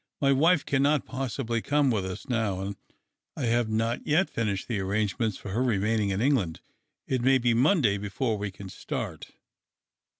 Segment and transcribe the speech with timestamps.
[0.19, 2.75] My wife cannot possil)ly come with us now, and
[3.37, 6.57] I have not yet finished the arrangements for her remainino; in Enp'land.
[7.05, 9.27] It may be Monday before we can start."